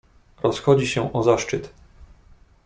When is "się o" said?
0.87-1.23